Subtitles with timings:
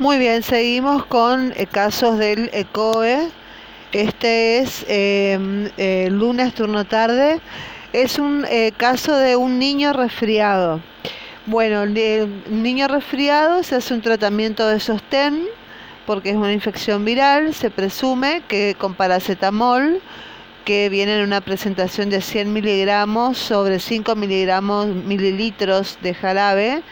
[0.00, 3.28] Muy bien, seguimos con eh, casos del ECOE.
[3.92, 7.38] Este es eh, lunes turno tarde.
[7.92, 10.80] Es un eh, caso de un niño resfriado.
[11.46, 11.94] Bueno, el
[12.50, 15.44] niño resfriado se hace un tratamiento de sostén
[16.06, 17.54] porque es una infección viral.
[17.54, 20.00] Se presume que con paracetamol,
[20.64, 26.82] que viene en una presentación de 100 miligramos sobre 5 miligramos mililitros de jarabe,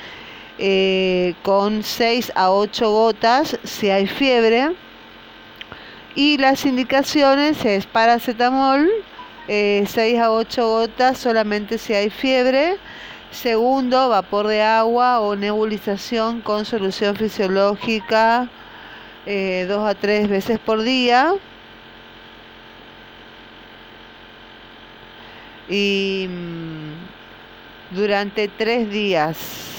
[0.59, 4.73] eh, con 6 a 8 gotas si hay fiebre.
[6.15, 8.91] Y las indicaciones es paracetamol,
[9.47, 12.77] 6 eh, a 8 gotas solamente si hay fiebre.
[13.31, 18.51] Segundo, vapor de agua o nebulización con solución fisiológica
[19.25, 21.33] 2 eh, a 3 veces por día.
[25.69, 29.72] Y mm, durante 3 días.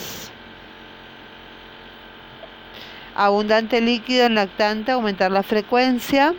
[3.16, 6.34] Abundante líquido en lactante, aumentar la frecuencia.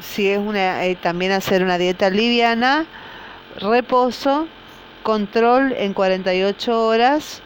[0.00, 2.86] Si es una, eh, también hacer una dieta liviana,
[3.58, 4.48] reposo,
[5.02, 7.42] control en 48 horas,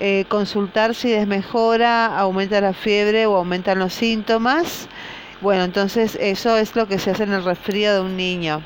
[0.00, 4.88] eh, consultar si desmejora, aumenta la fiebre o aumentan los síntomas.
[5.40, 8.62] Bueno, entonces eso es lo que se hace en el resfrío de un niño.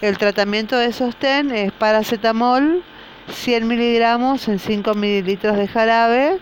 [0.00, 2.82] El tratamiento de sostén es paracetamol,
[3.28, 6.38] 100 miligramos en 5 mililitros de jarabe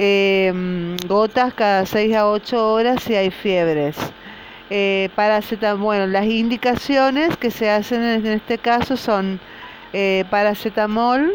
[0.00, 3.96] Em, gotas cada 6 a 8 horas si hay fiebres.
[4.70, 9.40] Eh, paracetamol, las indicaciones que se hacen en este caso son
[9.92, 11.32] eh, paracetamol,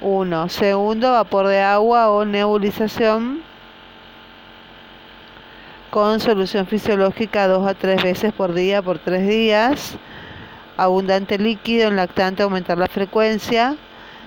[0.00, 3.42] uno, segundo, vapor de agua o nebulización
[5.90, 9.96] con solución fisiológica dos a tres veces por día por tres días,
[10.76, 13.74] abundante líquido en lactante, aumentar la frecuencia,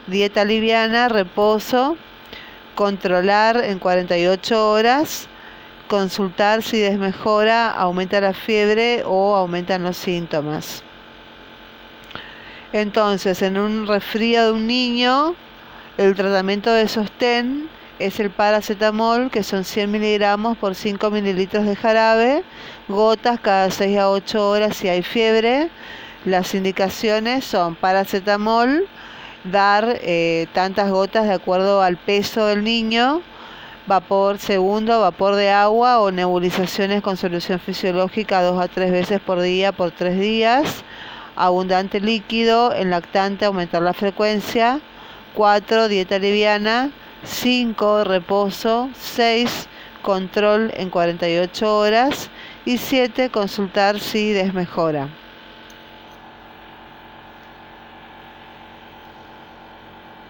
[0.07, 1.95] dieta liviana, reposo,
[2.79, 5.27] controlar en 48 horas,
[5.89, 10.81] consultar si desmejora, aumenta la fiebre o aumentan los síntomas.
[12.71, 15.35] Entonces, en un resfrío de un niño,
[15.97, 17.67] el tratamiento de sostén
[17.99, 22.45] es el paracetamol, que son 100 miligramos por 5 mililitros de jarabe,
[22.87, 25.69] gotas cada 6 a 8 horas si hay fiebre.
[26.23, 28.87] Las indicaciones son paracetamol,
[29.43, 33.21] dar eh, tantas gotas de acuerdo al peso del niño,
[33.87, 39.41] vapor segundo, vapor de agua o nebulizaciones con solución fisiológica dos a tres veces por
[39.41, 40.83] día por tres días,
[41.35, 44.79] abundante líquido, en lactante aumentar la frecuencia,
[45.35, 46.91] 4 dieta liviana,
[47.23, 49.67] 5 reposo, 6
[50.01, 52.29] control en 48 horas
[52.65, 55.09] y 7 consultar si desmejora.